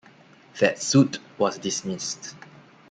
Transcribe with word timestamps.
That 0.59 0.81
suit 0.81 1.19
was 1.37 1.59
dismissed. 1.59 2.33